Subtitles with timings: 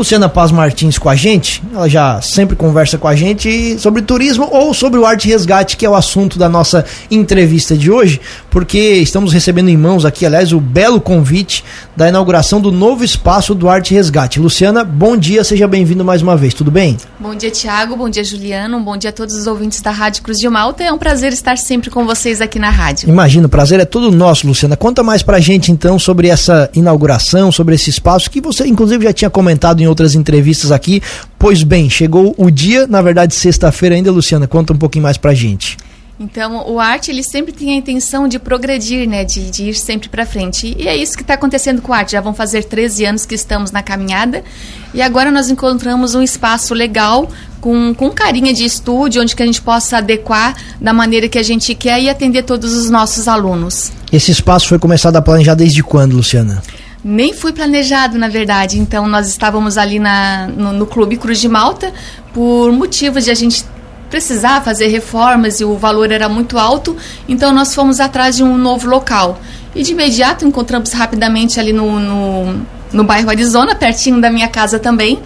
[0.00, 1.62] Luciana Paz Martins com a gente.
[1.74, 5.84] Ela já sempre conversa com a gente sobre turismo ou sobre o Arte Resgate, que
[5.84, 8.18] é o assunto da nossa entrevista de hoje,
[8.50, 11.62] porque estamos recebendo em mãos aqui, aliás, o belo convite
[11.94, 14.40] da inauguração do novo espaço do Arte Resgate.
[14.40, 16.96] Luciana, bom dia, seja bem-vindo mais uma vez, tudo bem?
[17.18, 20.38] Bom dia, Tiago, bom dia, Juliano, bom dia a todos os ouvintes da Rádio Cruz
[20.38, 20.82] de Malta.
[20.82, 23.06] É um prazer estar sempre com vocês aqui na rádio.
[23.06, 24.78] Imagino, o prazer é todo nosso, Luciana.
[24.78, 29.12] Conta mais pra gente então sobre essa inauguração, sobre esse espaço que você inclusive já
[29.12, 31.02] tinha comentado em outras entrevistas aqui.
[31.38, 34.46] Pois bem, chegou o dia, na verdade, sexta-feira ainda, Luciana.
[34.46, 35.76] Conta um pouquinho mais pra gente.
[36.22, 40.10] Então, o arte ele sempre tem a intenção de progredir, né, de, de ir sempre
[40.10, 40.76] para frente.
[40.78, 42.12] E é isso que está acontecendo com o arte.
[42.12, 44.44] Já vão fazer 13 anos que estamos na caminhada
[44.92, 49.46] e agora nós encontramos um espaço legal com, com carinha de estúdio, onde que a
[49.46, 53.90] gente possa adequar da maneira que a gente quer e atender todos os nossos alunos.
[54.12, 56.62] Esse espaço foi começado a planejar desde quando, Luciana?
[57.02, 58.78] Nem foi planejado, na verdade.
[58.78, 61.92] Então, nós estávamos ali na, no, no Clube Cruz de Malta
[62.32, 63.64] por motivos de a gente
[64.10, 66.96] precisar fazer reformas e o valor era muito alto,
[67.28, 69.40] então nós fomos atrás de um novo local.
[69.74, 72.60] E de imediato encontramos rapidamente ali no, no,
[72.92, 75.20] no bairro Arizona, pertinho da minha casa também.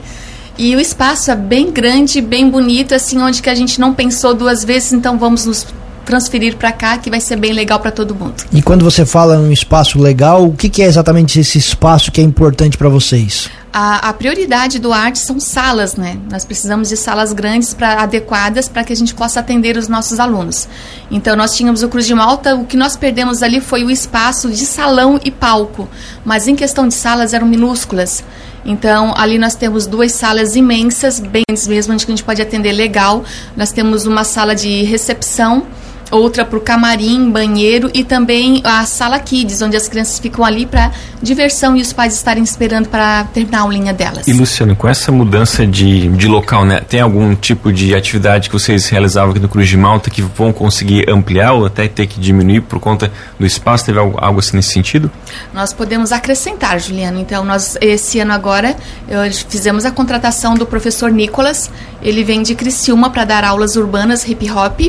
[0.56, 4.34] E o espaço é bem grande, bem bonito, assim, onde que a gente não pensou
[4.34, 5.66] duas vezes, então vamos nos
[6.04, 8.34] transferir para cá, que vai ser bem legal para todo mundo.
[8.52, 12.20] E quando você fala um espaço legal, o que, que é exatamente esse espaço que
[12.20, 13.50] é importante para vocês?
[13.72, 16.16] A, a, prioridade do arte são salas, né?
[16.30, 20.20] Nós precisamos de salas grandes, pra, adequadas, para que a gente possa atender os nossos
[20.20, 20.68] alunos.
[21.10, 24.48] Então, nós tínhamos o Cruz de Malta, o que nós perdemos ali foi o espaço
[24.48, 25.88] de salão e palco,
[26.24, 28.22] mas em questão de salas eram minúsculas.
[28.64, 33.24] Então, ali nós temos duas salas imensas, bem mesmo, onde a gente pode atender legal.
[33.56, 35.66] Nós temos uma sala de recepção,
[36.14, 40.66] outra para o camarim, banheiro e também a sala kids, onde as crianças ficam ali
[40.66, 40.90] para
[41.22, 44.26] diversão e os pais estarem esperando para terminar a aulinha delas.
[44.26, 48.52] E Luciano, com essa mudança de, de local, né, tem algum tipo de atividade que
[48.52, 52.20] vocês realizavam aqui no Cruz de Malta que vão conseguir ampliar ou até ter que
[52.20, 53.86] diminuir por conta do espaço?
[53.86, 55.10] Teve algo, algo assim nesse sentido?
[55.52, 57.20] Nós podemos acrescentar, Juliano.
[57.20, 58.76] Então, nós esse ano agora
[59.08, 61.70] eu, fizemos a contratação do professor Nicolas.
[62.02, 64.80] Ele vem de Criciúma para dar aulas urbanas hip hop.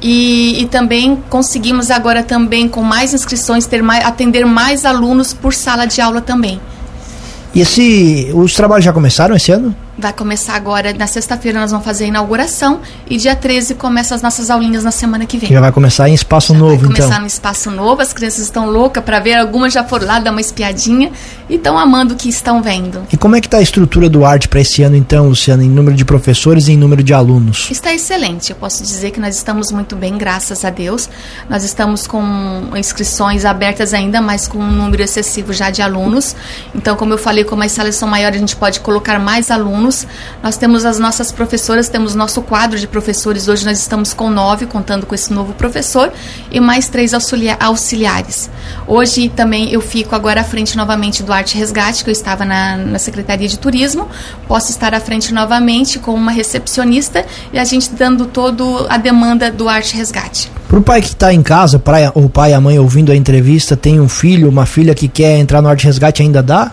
[0.00, 5.54] E, e, também conseguimos agora também com mais inscrições ter mais, atender mais alunos por
[5.54, 6.60] sala de aula também.
[7.54, 9.74] E esse, os trabalhos já começaram esse ano?
[9.98, 14.20] Vai começar agora, na sexta-feira nós vamos fazer a inauguração e dia 13 começa as
[14.20, 15.48] nossas aulinhas na semana que vem.
[15.48, 16.88] Já vai começar em espaço já novo, então?
[16.88, 20.18] Vai começar no espaço novo, as crianças estão loucas para ver, algumas já foram lá
[20.18, 21.10] dar uma espiadinha
[21.48, 23.06] e estão amando o que estão vendo.
[23.10, 25.70] E como é que está a estrutura do arte para esse ano então, Luciana, em
[25.70, 27.70] número de professores e em número de alunos?
[27.70, 31.08] Está excelente, eu posso dizer que nós estamos muito bem, graças a Deus.
[31.48, 32.22] Nós estamos com
[32.76, 36.36] inscrições abertas ainda, mas com um número excessivo já de alunos.
[36.74, 39.85] Então, como eu falei, como as salas são maiores, a gente pode colocar mais alunos.
[40.42, 43.48] Nós temos as nossas professoras, temos nosso quadro de professores.
[43.48, 46.12] Hoje nós estamos com nove, contando com esse novo professor,
[46.50, 48.50] e mais três auxiliares.
[48.86, 52.76] Hoje também eu fico agora à frente novamente do Arte Resgate, que eu estava na,
[52.76, 54.08] na Secretaria de Turismo.
[54.48, 59.50] Posso estar à frente novamente com uma recepcionista e a gente dando todo a demanda
[59.50, 60.50] do Arte Resgate.
[60.68, 61.80] Para o pai que está em casa,
[62.14, 65.38] o pai e a mãe ouvindo a entrevista, tem um filho, uma filha que quer
[65.38, 66.72] entrar no Arte Resgate, ainda dá?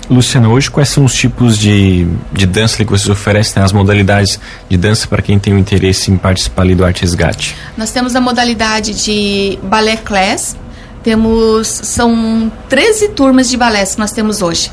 [0.09, 3.63] Luciana, hoje quais são os tipos de, de dança que vocês oferecem, né?
[3.63, 7.55] as modalidades de dança para quem tem o interesse em participar ali do Arte Resgate?
[7.77, 10.57] Nós temos a modalidade de balé class,
[11.01, 14.69] temos, são 13 turmas de balé que nós temos hoje.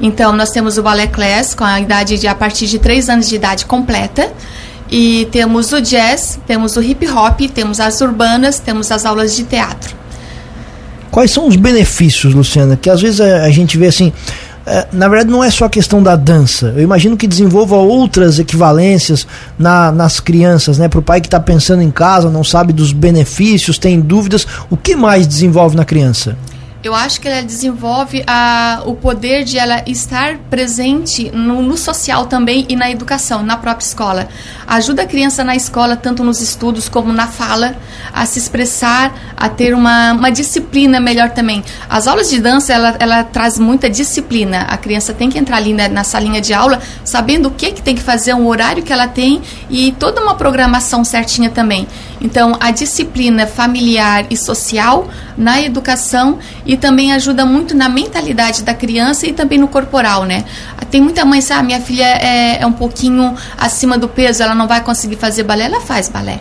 [0.00, 3.28] Então, nós temos o balé class com a idade de a partir de 3 anos
[3.28, 4.32] de idade completa.
[4.90, 9.44] E temos o jazz, temos o hip hop, temos as urbanas, temos as aulas de
[9.44, 9.96] teatro.
[11.10, 12.76] Quais são os benefícios, Luciana?
[12.76, 14.12] Que às vezes a, a gente vê assim,
[14.64, 16.74] é, na verdade não é só a questão da dança.
[16.76, 19.26] Eu imagino que desenvolva outras equivalências
[19.58, 20.88] na, nas crianças, né?
[20.88, 24.76] Para o pai que está pensando em casa, não sabe dos benefícios, tem dúvidas, o
[24.76, 26.36] que mais desenvolve na criança?
[26.82, 32.26] Eu acho que ela desenvolve a, o poder de ela estar presente no, no, social
[32.26, 34.28] também e na educação, na própria escola.
[34.66, 37.76] Ajuda a criança na escola, tanto nos estudos como na fala,
[38.12, 41.64] a se expressar, a ter uma, uma disciplina melhor também.
[41.88, 44.60] As aulas de dança, ela, ela traz muita disciplina.
[44.62, 47.82] A criança tem que entrar ali na, na salinha de aula, sabendo o que, que
[47.82, 51.88] tem que fazer, um horário que ela tem e toda uma programação certinha também.
[52.20, 58.72] Então, a disciplina familiar e social na educação e também ajuda muito na mentalidade da
[58.72, 60.44] criança e também no corporal, né?
[60.90, 64.66] Tem muita mãe, sabe, minha filha é, é um pouquinho acima do peso, ela não
[64.66, 66.40] vai conseguir fazer balé, ela faz balé.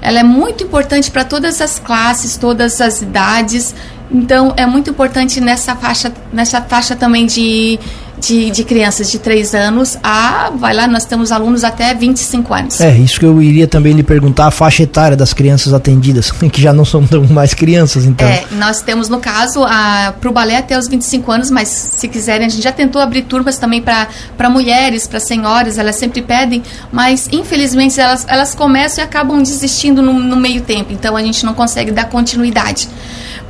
[0.00, 3.74] Ela é muito importante para todas as classes, todas as idades.
[4.10, 7.78] Então, é muito importante nessa faixa, nessa faixa também de
[8.18, 12.80] de, de crianças de 3 anos a, vai lá, nós temos alunos até 25 anos.
[12.80, 16.60] É, isso que eu iria também lhe perguntar, a faixa etária das crianças atendidas, que
[16.60, 18.26] já não são tão mais crianças, então.
[18.26, 19.64] É, nós temos, no caso,
[20.20, 23.22] para o balé até os 25 anos, mas se quiserem, a gente já tentou abrir
[23.22, 26.62] turmas também para mulheres, para senhoras, elas sempre pedem,
[26.92, 31.44] mas infelizmente elas, elas começam e acabam desistindo no, no meio tempo, então a gente
[31.44, 32.88] não consegue dar continuidade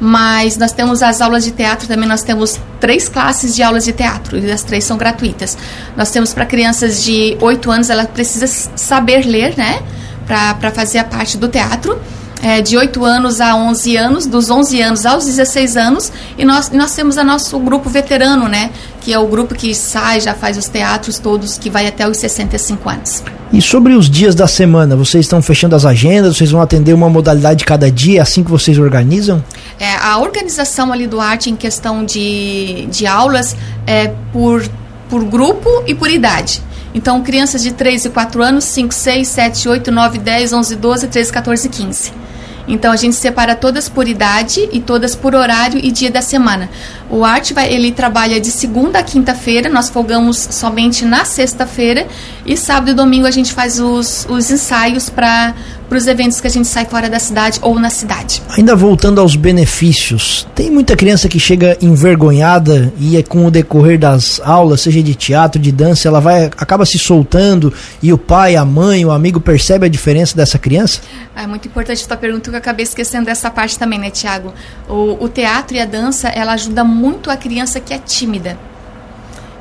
[0.00, 3.92] mas nós temos as aulas de teatro também, nós temos três classes de aulas de
[3.92, 5.56] teatro, as três são gratuitas.
[5.96, 9.82] Nós temos para crianças de 8 anos, ela precisa saber ler, né,
[10.26, 12.00] para fazer a parte do teatro
[12.44, 16.70] é, de 8 anos a 11 anos, dos 11 anos aos 16 anos, e nós,
[16.70, 18.70] nós temos o nosso grupo veterano, né?
[19.00, 22.18] Que é o grupo que sai, já faz os teatros todos, que vai até os
[22.18, 23.22] 65 anos.
[23.50, 27.08] E sobre os dias da semana, vocês estão fechando as agendas, vocês vão atender uma
[27.08, 29.42] modalidade cada dia, assim que vocês organizam?
[29.80, 33.56] É, a organização ali do arte em questão de, de aulas
[33.86, 34.68] é por,
[35.08, 36.60] por grupo e por idade.
[36.92, 41.08] Então, crianças de 3 e 4 anos, 5, 6, 7, 8, 9, 10, 11, 12,
[41.08, 42.24] 13, 14 e 15.
[42.66, 46.70] Então a gente separa todas por idade e todas por horário e dia da semana.
[47.10, 52.06] O arte vai, ele trabalha de segunda a quinta-feira, nós folgamos somente na sexta-feira
[52.46, 55.54] e sábado e domingo a gente faz os, os ensaios para
[55.94, 58.42] para os eventos que a gente sai fora da cidade ou na cidade.
[58.58, 63.96] Ainda voltando aos benefícios, tem muita criança que chega envergonhada e é com o decorrer
[63.96, 68.56] das aulas, seja de teatro, de dança, ela vai acaba se soltando e o pai,
[68.56, 71.00] a mãe, o amigo percebe a diferença dessa criança?
[71.36, 74.52] É muito importante a tua pergunta, que eu acabei esquecendo dessa parte também, né, Tiago?
[74.88, 78.58] O, o teatro e a dança, ela ajuda muito a criança que é tímida.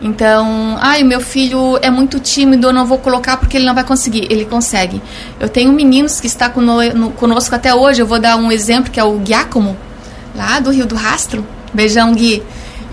[0.04, 3.74] Então, ai, o meu filho é muito tímido, eu não vou colocar porque ele não
[3.74, 4.28] vai conseguir.
[4.30, 5.02] Ele consegue.
[5.40, 9.04] Eu tenho meninos que está conosco até hoje, eu vou dar um exemplo, que é
[9.04, 9.78] o Giacomo,
[10.36, 11.48] lá do Rio do Rastro.
[11.74, 12.44] Beijão, Gui.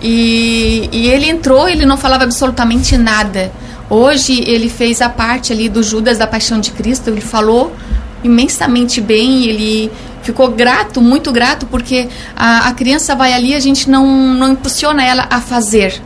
[0.01, 3.51] E, e ele entrou, ele não falava absolutamente nada.
[3.89, 7.75] Hoje ele fez a parte ali do Judas da Paixão de Cristo, ele falou
[8.23, 9.91] imensamente bem, ele
[10.23, 12.07] ficou grato, muito grato, porque
[12.37, 16.01] a, a criança vai ali, a gente não, não impulsiona ela a fazer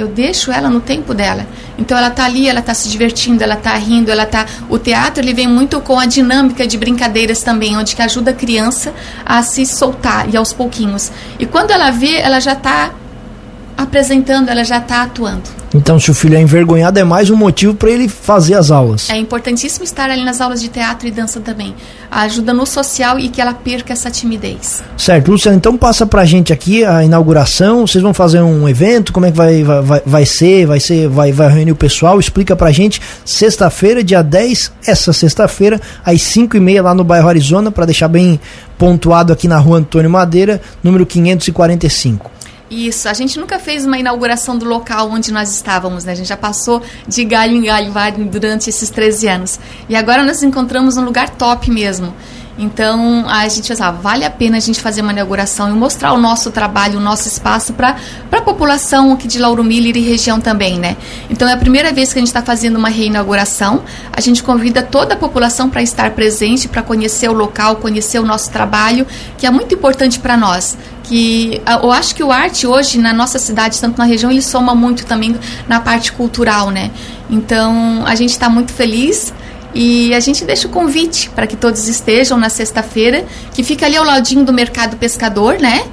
[0.00, 1.46] eu deixo ela no tempo dela.
[1.78, 4.46] Então ela está ali, ela está se divertindo, ela está rindo, ela tá.
[4.68, 8.34] O teatro ele vem muito com a dinâmica de brincadeiras também, onde que ajuda a
[8.34, 8.92] criança
[9.24, 11.10] a se soltar e aos pouquinhos.
[11.38, 12.90] E quando ela vê, ela já está
[13.76, 15.59] apresentando, ela já está atuando.
[15.72, 19.08] Então, se o filho é envergonhado, é mais um motivo para ele fazer as aulas.
[19.08, 21.74] É importantíssimo estar ali nas aulas de teatro e dança também.
[22.10, 24.82] Ajuda no social e que ela perca essa timidez.
[24.96, 27.86] Certo, Luciana, então passa pra gente aqui a inauguração.
[27.86, 29.12] Vocês vão fazer um evento?
[29.12, 30.66] Como é que vai, vai, vai ser?
[30.66, 32.18] Vai ser, vai, vai reunir o pessoal?
[32.18, 33.00] Explica pra gente.
[33.24, 38.08] Sexta-feira, dia 10, essa sexta-feira, às 5 e meia lá no bairro Arizona, para deixar
[38.08, 38.40] bem
[38.76, 42.39] pontuado aqui na rua Antônio Madeira, número 545.
[42.70, 46.12] Isso, a gente nunca fez uma inauguração do local onde nós estávamos, né?
[46.12, 49.60] A gente já passou de galho em galho durante esses 13 anos.
[49.88, 52.14] E agora nós encontramos um lugar top mesmo.
[52.60, 56.20] Então a gente pensava, vale a pena a gente fazer uma inauguração e mostrar o
[56.20, 57.96] nosso trabalho, o nosso espaço para
[58.30, 60.94] a população aqui de Lauro Miller e região também, né?
[61.30, 63.82] Então é a primeira vez que a gente está fazendo uma reinauguração.
[64.12, 68.26] A gente convida toda a população para estar presente, para conhecer o local, conhecer o
[68.26, 69.06] nosso trabalho,
[69.38, 73.36] que é muito importante para nós que eu acho que o arte hoje na nossa
[73.36, 75.34] cidade, tanto na região, ele soma muito também
[75.66, 76.92] na parte cultural, né?
[77.28, 79.32] Então a gente está muito feliz
[79.74, 83.24] e a gente deixa o convite para que todos estejam na sexta-feira,
[83.54, 85.84] que fica ali ao ladinho do Mercado Pescador, né?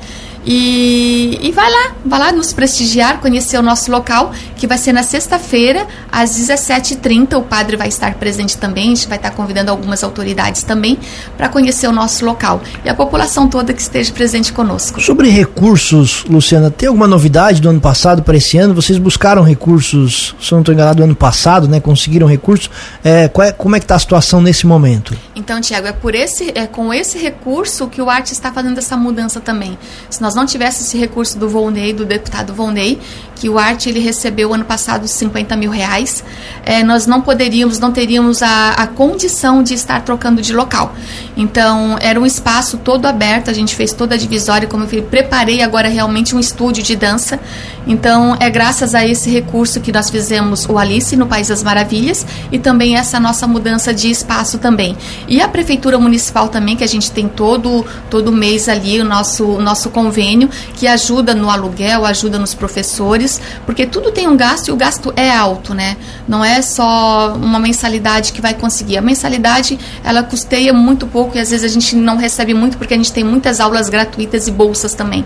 [0.49, 4.93] E, e vai lá, vai lá nos prestigiar, conhecer o nosso local, que vai ser
[4.93, 7.37] na sexta-feira, às 17h30.
[7.37, 10.97] O padre vai estar presente também, a gente vai estar convidando algumas autoridades também
[11.35, 12.61] para conhecer o nosso local.
[12.85, 15.01] E a população toda que esteja presente conosco.
[15.01, 18.73] Sobre recursos, Luciana, tem alguma novidade do ano passado para esse ano?
[18.73, 21.81] Vocês buscaram recursos, se eu não estou enganado, do ano passado, né?
[21.81, 22.69] Conseguiram recursos.
[23.03, 25.13] É, é, como é que está a situação nesse momento?
[25.35, 28.95] Então, Tiago, é por esse, é com esse recurso que o Arte está fazendo essa
[28.95, 29.77] mudança também.
[30.09, 32.99] Se nós não tivesse esse recurso do Volney, do deputado Volney,
[33.35, 36.23] que o Arte ele recebeu ano passado 50 mil reais,
[36.63, 40.93] é, nós não poderíamos, não teríamos a, a condição de estar trocando de local.
[41.35, 45.03] Então, era um espaço todo aberto, a gente fez toda a divisória, como eu falei,
[45.03, 47.39] preparei agora realmente um estúdio de dança.
[47.87, 52.25] Então, é graças a esse recurso que nós fizemos o Alice no País das Maravilhas
[52.51, 54.97] e também essa nossa mudança de espaço também.
[55.27, 59.45] E a Prefeitura Municipal também, que a gente tem todo, todo mês ali o nosso,
[59.45, 64.67] o nosso convênio que ajuda no aluguel, ajuda nos professores, porque tudo tem um gasto
[64.67, 65.95] e o gasto é alto, né?
[66.27, 68.97] Não é só uma mensalidade que vai conseguir.
[68.97, 72.93] A mensalidade, ela custeia muito pouco e às vezes a gente não recebe muito porque
[72.93, 75.25] a gente tem muitas aulas gratuitas e bolsas também.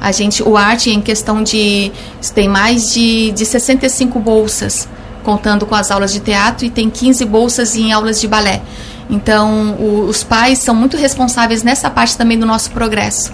[0.00, 1.92] A gente, o Arte, em questão de.
[2.34, 4.88] tem mais de, de 65 bolsas,
[5.24, 8.62] contando com as aulas de teatro, e tem 15 bolsas em aulas de balé.
[9.10, 13.32] Então, o, os pais são muito responsáveis nessa parte também do nosso progresso.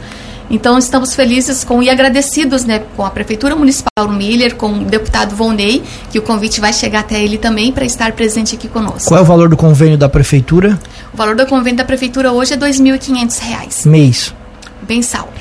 [0.51, 5.35] Então estamos felizes com e agradecidos né, com a Prefeitura Municipal Miller, com o deputado
[5.35, 9.09] Volney, que o convite vai chegar até ele também para estar presente aqui conosco.
[9.09, 10.79] Qual é o valor do convênio da Prefeitura?
[11.13, 13.89] O valor do convênio da Prefeitura hoje é R$ 2.500.
[13.89, 14.35] Mês.
[14.87, 15.33] Mensal.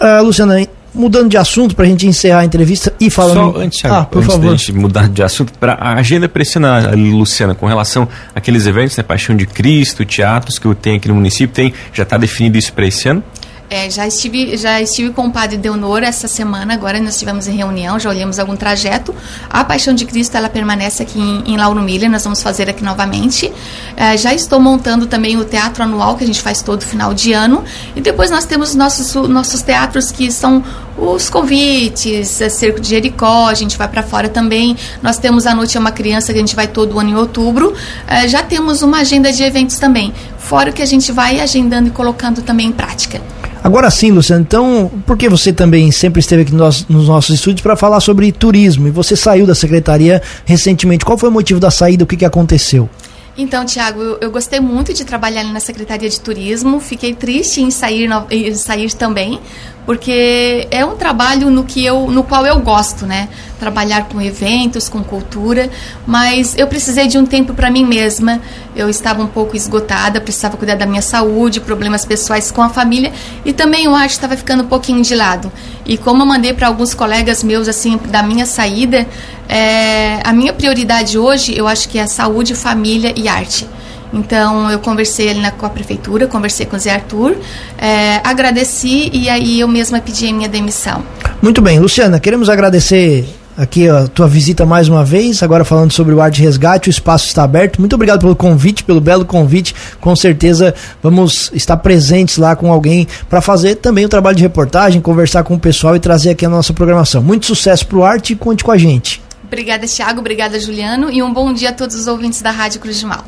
[0.00, 3.52] Uh, Luciana, mudando de assunto para a gente encerrar a entrevista e falando.
[3.52, 4.50] Só antes, ah, por antes favor.
[4.50, 9.02] da gente mudar de assunto, para a agenda pressiona, Luciana, com relação àqueles eventos, né,
[9.02, 12.86] Paixão de Cristo, teatros que tem aqui no município, tem, já está definido isso para
[12.86, 13.22] esse ano?
[13.68, 17.56] É, já, estive, já estive com o padre Deonor essa semana, agora nós estivemos em
[17.56, 19.12] reunião, já olhamos algum trajeto.
[19.50, 22.84] A Paixão de Cristo, ela permanece aqui em, em Lauro Miller, nós vamos fazer aqui
[22.84, 23.52] novamente.
[23.96, 27.32] É, já estou montando também o teatro anual, que a gente faz todo final de
[27.32, 27.64] ano.
[27.96, 30.62] E depois nós temos nossos, nossos teatros, que são
[30.96, 34.76] os convites, é, Cerco de Jericó, a gente vai para fora também.
[35.02, 37.74] Nós temos a Noite é uma Criança, que a gente vai todo ano em outubro.
[38.06, 41.88] É, já temos uma agenda de eventos também, fora o que a gente vai agendando
[41.88, 43.20] e colocando também em prática.
[43.66, 47.74] Agora sim, Luciano, então, porque você também sempre esteve aqui nos, nos nossos estúdios para
[47.74, 51.04] falar sobre turismo e você saiu da secretaria recentemente.
[51.04, 52.04] Qual foi o motivo da saída?
[52.04, 52.88] O que, que aconteceu?
[53.36, 56.78] Então, Tiago, eu, eu, gostei muito de trabalhar na Secretaria de Turismo.
[56.78, 59.40] Fiquei triste em sair, no, em sair também,
[59.86, 63.28] porque é um trabalho no que eu, no qual eu gosto, né?
[63.58, 65.70] Trabalhar com eventos, com cultura,
[66.04, 68.40] mas eu precisei de um tempo para mim mesma.
[68.74, 73.12] Eu estava um pouco esgotada, precisava cuidar da minha saúde, problemas pessoais com a família
[73.44, 75.50] e também o arte estava ficando um pouquinho de lado.
[75.86, 79.06] E como eu mandei para alguns colegas meus assim da minha saída,
[79.48, 83.66] é, a minha prioridade hoje, eu acho que é saúde, família e arte.
[84.12, 87.36] Então eu conversei ali na, com a prefeitura, conversei com o Zé Arthur,
[87.78, 91.02] é, agradeci e aí eu mesma pedi a minha demissão.
[91.42, 96.14] Muito bem, Luciana, queremos agradecer aqui a tua visita mais uma vez, agora falando sobre
[96.14, 97.78] o ar de resgate, o espaço está aberto.
[97.78, 99.74] Muito obrigado pelo convite, pelo belo convite.
[100.00, 105.00] Com certeza vamos estar presentes lá com alguém para fazer também o trabalho de reportagem,
[105.00, 107.22] conversar com o pessoal e trazer aqui a nossa programação.
[107.22, 109.22] Muito sucesso pro arte e conte com a gente.
[109.46, 110.20] Obrigada, Thiago.
[110.20, 111.10] Obrigada, Juliano.
[111.10, 113.24] E um bom dia a todos os ouvintes da Rádio Cruz de Mal.